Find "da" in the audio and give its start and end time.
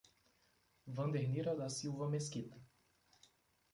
1.55-1.69